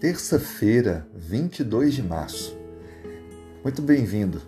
Terça-feira, 0.00 1.08
22 1.12 1.92
de 1.92 2.04
março. 2.04 2.56
Muito 3.64 3.82
bem-vindo. 3.82 4.40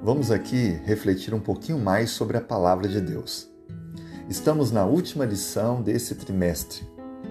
Vamos 0.00 0.30
aqui 0.30 0.78
refletir 0.84 1.34
um 1.34 1.40
pouquinho 1.40 1.76
mais 1.76 2.10
sobre 2.10 2.36
a 2.36 2.40
palavra 2.40 2.86
de 2.86 3.00
Deus. 3.00 3.50
Estamos 4.28 4.70
na 4.70 4.84
última 4.84 5.24
lição 5.24 5.82
desse 5.82 6.14
trimestre 6.14 6.84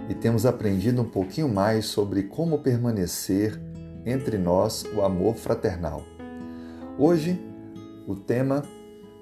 e 0.09 0.13
temos 0.13 0.45
aprendido 0.45 1.01
um 1.01 1.09
pouquinho 1.09 1.47
mais 1.47 1.85
sobre 1.85 2.23
como 2.23 2.59
permanecer 2.59 3.57
entre 4.05 4.37
nós 4.37 4.83
o 4.93 5.01
amor 5.01 5.35
fraternal. 5.35 6.03
Hoje, 6.99 7.41
o 8.05 8.15
tema 8.15 8.63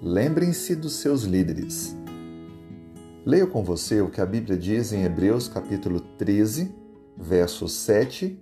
Lembrem-se 0.02 0.76
dos 0.76 0.94
seus 0.94 1.22
líderes. 1.22 1.96
Leio 3.24 3.48
com 3.48 3.64
você 3.64 4.02
o 4.02 4.10
que 4.10 4.20
a 4.20 4.26
Bíblia 4.26 4.58
diz 4.58 4.92
em 4.92 5.04
Hebreus 5.04 5.48
capítulo 5.48 6.00
13, 6.00 6.83
verso 7.18 7.68
7 7.68 8.40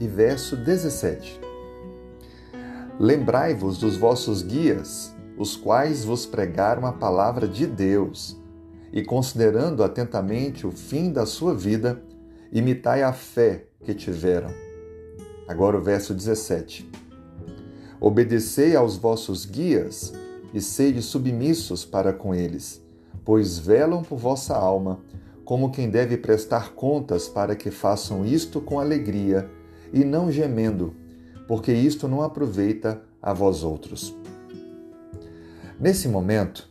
e 0.00 0.06
verso 0.06 0.56
17. 0.56 1.40
Lembrai-vos 2.98 3.78
dos 3.78 3.96
vossos 3.96 4.42
guias, 4.42 5.14
os 5.36 5.56
quais 5.56 6.04
vos 6.04 6.26
pregaram 6.26 6.86
a 6.86 6.92
palavra 6.92 7.48
de 7.48 7.66
Deus, 7.66 8.40
e 8.92 9.02
considerando 9.02 9.82
atentamente 9.82 10.66
o 10.66 10.70
fim 10.70 11.12
da 11.12 11.26
sua 11.26 11.54
vida, 11.54 12.00
imitai 12.52 13.02
a 13.02 13.12
fé 13.12 13.66
que 13.82 13.92
tiveram. 13.94 14.50
Agora 15.48 15.76
o 15.76 15.82
verso 15.82 16.14
17. 16.14 16.88
Obedecei 18.00 18.76
aos 18.76 18.96
vossos 18.96 19.44
guias 19.44 20.12
e 20.52 20.60
sede 20.60 21.02
submissos 21.02 21.84
para 21.84 22.12
com 22.12 22.32
eles, 22.32 22.80
pois 23.24 23.58
velam 23.58 24.02
por 24.02 24.18
vossa 24.18 24.54
alma 24.54 25.00
como 25.44 25.70
quem 25.70 25.90
deve 25.90 26.16
prestar 26.16 26.72
contas 26.72 27.28
para 27.28 27.54
que 27.54 27.70
façam 27.70 28.24
isto 28.24 28.60
com 28.60 28.80
alegria 28.80 29.50
e 29.92 30.04
não 30.04 30.30
gemendo, 30.30 30.94
porque 31.46 31.72
isto 31.72 32.08
não 32.08 32.22
aproveita 32.22 33.02
a 33.20 33.32
vós 33.32 33.62
outros. 33.62 34.16
Nesse 35.78 36.08
momento, 36.08 36.68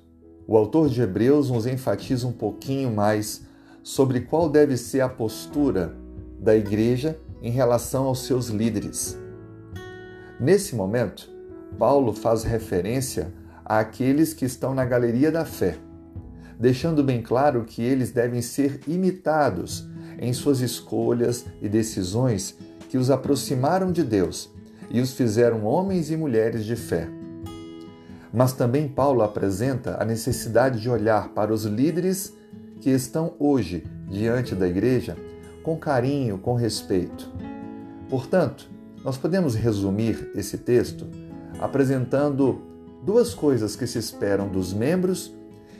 o 0.48 0.58
autor 0.58 0.89
de 0.89 1.02
Hebreus 1.02 1.50
nos 1.50 1.67
enfatiza 1.67 2.28
um 2.28 2.31
pouquinho 2.31 2.92
mais 2.92 3.45
sobre 3.83 4.22
qual 4.22 4.50
deve 4.50 4.76
ser 4.76 5.02
a 5.02 5.09
postura 5.09 5.95
da 6.39 6.55
igreja 6.55 7.20
em 7.42 7.52
relação 7.52 8.05
aos 8.05 8.26
seus 8.26 8.48
líderes. 8.48 9.17
Nesse 10.39 10.76
momento, 10.76 11.30
Paulo 11.78 12.14
faz 12.14 12.44
referência 12.44 13.33
àqueles 13.64 14.33
que 14.33 14.45
estão 14.45 14.73
na 14.73 14.83
galeria 14.83 15.31
da 15.31 15.45
fé 15.45 15.78
deixando 16.59 17.04
bem 17.04 17.22
claro 17.22 17.64
que 17.64 17.82
eles 17.82 18.12
devem 18.12 18.42
ser 18.42 18.80
imitados 18.88 19.88
em 20.20 20.32
suas 20.34 20.62
escolhas 20.62 21.45
e 21.62 21.68
decisões 21.68 22.58
que 22.90 22.98
os 22.98 23.10
aproximaram 23.10 23.92
de 23.92 24.04
Deus 24.04 24.52
e 24.90 25.02
os 25.02 25.14
fizeram 25.14 25.66
homens 25.66 26.12
e 26.12 26.16
mulheres 26.16 26.64
de 26.66 26.76
fé. 26.76 27.10
Mas 28.32 28.54
também 28.54 28.88
Paulo 28.88 29.22
apresenta 29.22 30.02
a 30.02 30.06
necessidade 30.06 30.80
de 30.80 30.90
olhar 30.90 31.30
para 31.30 31.54
os 31.54 31.66
líderes 31.66 32.34
que 32.80 32.90
estão 32.90 33.34
hoje 33.40 33.84
diante 34.10 34.54
da 34.56 34.67
igreja 34.67 35.16
com 35.64 35.78
carinho, 35.78 36.38
com 36.38 36.54
respeito. 36.56 37.32
Portanto, 38.10 38.70
nós 39.04 39.17
podemos 39.17 39.56
resumir 39.56 40.32
esse 40.36 40.58
texto 40.58 41.08
apresentando 41.60 42.62
duas 43.04 43.34
coisas 43.34 43.76
que 43.76 43.88
se 43.88 43.98
esperam 43.98 44.48
dos 44.48 44.73
membros 44.73 45.34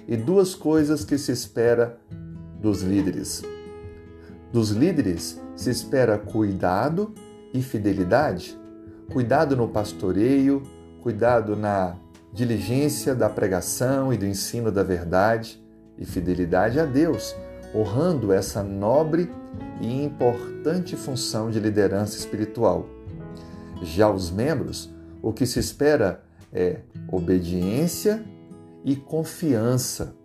e 0.08 0.18
duas 0.18 0.56
coisas 0.56 1.04
que 1.06 1.18
se 1.18 1.32
espera 1.32 1.98
dos 2.62 2.82
líderes. 2.82 3.44
Dos 4.52 4.72
líderes 4.72 5.42
se 5.56 5.70
espera 5.70 6.18
cuidado 6.18 7.14
e 7.54 7.62
fidelidade. 7.62 8.58
Cuidado 9.12 9.56
no 9.56 9.68
pastoreio, 9.68 10.64
cuidado 11.02 11.56
na 11.56 11.96
diligência 12.32 13.14
da 13.14 13.30
pregação 13.30 14.14
e 14.14 14.18
do 14.18 14.26
ensino 14.26 14.72
da 14.72 14.84
verdade 14.84 15.64
e 15.98 16.06
fidelidade 16.06 16.80
a 16.80 16.86
Deus, 16.86 17.36
honrando 17.76 18.32
essa 18.32 18.64
nobre 18.64 19.30
e 19.82 20.04
importante 20.04 20.96
função 20.96 21.52
de 21.52 21.60
liderança 21.60 22.18
espiritual. 22.18 22.88
Já 23.82 24.10
os 24.10 24.32
membros, 24.32 24.90
o 25.22 25.32
que 25.32 25.46
se 25.46 25.60
espera 25.60 26.24
é 26.52 26.80
obediência 27.12 28.24
e 28.84 28.96
confiança. 28.96 30.16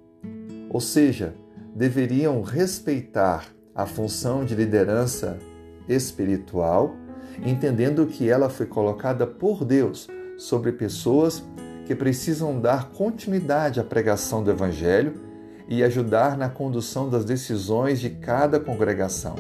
Ou 0.71 0.81
seja, 0.81 1.35
deveriam 1.75 2.43
respeitar 2.43 3.47
a 3.75 3.87
função 3.87 4.45
de 4.45 4.55
liderança 4.55 5.39
espiritual, 5.89 6.95
entendendo 7.45 8.07
que 8.07 8.29
ela 8.29 8.49
foi 8.49 8.67
colocada 8.67 9.27
por 9.27 9.65
Deus 9.65 10.09
sobre 10.37 10.73
pessoas 10.73 11.43
que 11.87 11.95
precisam 11.95 12.61
dar 12.61 12.91
continuidade 12.91 13.81
à 13.81 13.85
pregação 13.85 14.43
do 14.43 14.51
Evangelho 14.51 15.15
e 15.69 15.83
ajudar 15.83 16.37
na 16.37 16.49
condução 16.49 17.09
das 17.09 17.25
decisões 17.25 18.01
de 18.01 18.11
cada 18.11 18.59
congregação. 18.59 19.37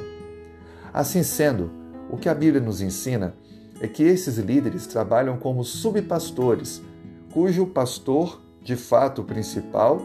Assim 0.92 1.22
sendo, 1.22 1.70
o 2.10 2.16
que 2.16 2.28
a 2.28 2.34
Bíblia 2.34 2.62
nos 2.62 2.80
ensina 2.80 3.34
é 3.80 3.86
que 3.86 4.02
esses 4.02 4.38
líderes 4.38 4.86
trabalham 4.86 5.36
como 5.36 5.64
subpastores, 5.64 6.82
cujo 7.32 7.66
pastor 7.66 8.40
de 8.68 8.76
fato, 8.76 9.22
o 9.22 9.24
principal 9.24 10.02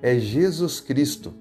é 0.00 0.16
Jesus 0.20 0.78
Cristo. 0.78 1.34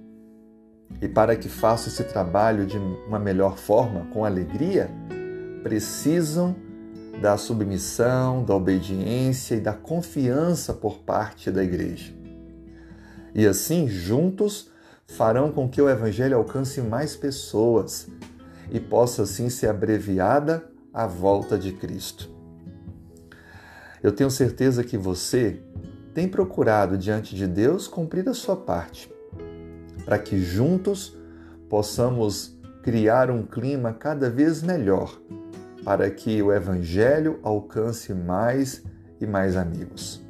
E 0.99 1.07
para 1.07 1.35
que 1.35 1.47
faça 1.47 1.87
esse 1.87 2.03
trabalho 2.03 2.65
de 2.65 2.79
uma 2.79 3.19
melhor 3.19 3.59
forma, 3.59 4.07
com 4.11 4.25
alegria, 4.25 4.89
precisam 5.61 6.55
da 7.21 7.37
submissão, 7.37 8.43
da 8.43 8.55
obediência 8.55 9.53
e 9.53 9.59
da 9.59 9.73
confiança 9.73 10.73
por 10.73 10.97
parte 10.97 11.51
da 11.51 11.63
igreja. 11.63 12.11
E 13.35 13.45
assim, 13.45 13.87
juntos, 13.87 14.71
farão 15.05 15.51
com 15.51 15.69
que 15.69 15.79
o 15.79 15.87
Evangelho 15.87 16.37
alcance 16.37 16.81
mais 16.81 17.15
pessoas 17.15 18.07
e 18.71 18.79
possa 18.79 19.21
assim 19.21 19.47
ser 19.47 19.67
abreviada 19.67 20.67
a 20.91 21.05
volta 21.05 21.55
de 21.55 21.71
Cristo. 21.71 22.31
Eu 24.01 24.11
tenho 24.11 24.31
certeza 24.31 24.83
que 24.83 24.97
você 24.97 25.61
tem 26.13 26.27
procurado 26.27 26.97
diante 26.97 27.35
de 27.35 27.47
Deus 27.47 27.87
cumprir 27.87 28.27
a 28.29 28.33
sua 28.33 28.55
parte, 28.55 29.11
para 30.05 30.19
que 30.19 30.39
juntos 30.39 31.17
possamos 31.69 32.57
criar 32.83 33.31
um 33.31 33.43
clima 33.43 33.93
cada 33.93 34.29
vez 34.29 34.61
melhor, 34.61 35.19
para 35.83 36.09
que 36.11 36.41
o 36.41 36.53
Evangelho 36.53 37.39
alcance 37.41 38.13
mais 38.13 38.83
e 39.19 39.25
mais 39.25 39.55
amigos. 39.55 40.23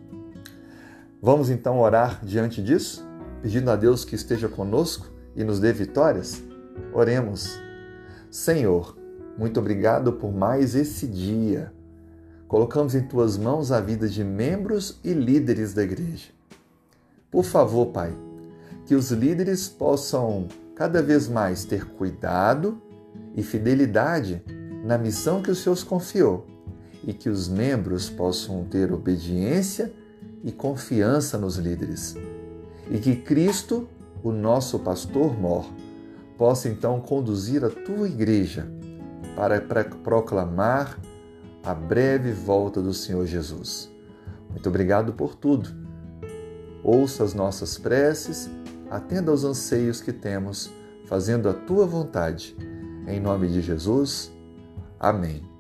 Vamos 1.22 1.50
então 1.50 1.80
orar 1.80 2.24
diante 2.24 2.62
disso, 2.62 3.06
pedindo 3.42 3.70
a 3.70 3.76
Deus 3.76 4.06
que 4.06 4.16
esteja 4.16 4.48
conosco 4.48 5.08
e 5.36 5.44
nos 5.44 5.60
dê 5.60 5.74
vitórias? 5.74 6.42
Oremos. 6.94 7.60
Senhor, 8.30 8.98
muito 9.38 9.60
obrigado 9.60 10.14
por 10.14 10.32
mais 10.32 10.76
esse 10.76 11.08
dia 11.08 11.74
colocamos 12.54 12.94
em 12.94 13.02
tuas 13.02 13.36
mãos 13.36 13.72
a 13.72 13.82
vida 13.82 14.08
de 14.08 14.24
membros 14.24 15.00
e 15.04 15.12
líderes 15.12 15.74
da 15.74 15.82
igreja. 15.82 16.30
Por 17.32 17.44
favor, 17.44 17.88
Pai, 17.88 18.16
que 18.86 18.94
os 18.94 19.10
líderes 19.10 19.68
possam 19.68 20.48
cada 20.76 21.02
vez 21.02 21.28
mais 21.28 21.66
ter 21.66 21.84
cuidado 21.84 22.80
e 23.36 23.42
fidelidade 23.42 24.44
na 24.86 25.00
missão 25.00 25.42
que 25.42 25.50
o 25.50 25.56
Senhor 25.56 25.74
os 25.74 25.84
confiou 25.84 26.46
e 27.04 27.12
que 27.12 27.28
os 27.28 27.50
membros 27.50 28.08
possam 28.08 28.64
ter 28.66 28.94
obediência 28.94 29.92
e 30.44 30.52
confiança 30.52 31.40
nos 31.40 31.56
líderes. 31.56 32.16
E 32.92 33.00
que 33.00 33.16
Cristo, 33.16 33.90
o 34.22 34.32
nosso 34.32 34.78
pastor 34.78 35.36
mor, 35.36 35.66
possa 36.38 36.70
então 36.70 37.02
conduzir 37.02 37.66
a 37.66 37.70
tua 37.72 38.08
igreja 38.08 38.72
para 39.36 39.60
proclamar 40.04 41.00
a 41.64 41.74
breve 41.74 42.32
volta 42.32 42.82
do 42.82 42.94
Senhor 42.94 43.26
Jesus. 43.26 43.90
Muito 44.50 44.68
obrigado 44.68 45.14
por 45.14 45.36
tudo. 45.36 45.70
Ouça 46.84 47.24
as 47.24 47.34
nossas 47.34 47.78
preces, 47.78 48.50
atenda 48.90 49.32
aos 49.32 49.46
anseios 49.46 50.02
que 50.02 50.12
temos, 50.12 50.70
fazendo 51.06 51.48
a 51.48 51.54
tua 51.54 51.86
vontade. 51.86 52.56
Em 53.08 53.20
nome 53.20 53.48
de 53.48 53.62
Jesus. 53.62 54.32
Amém. 55.00 55.53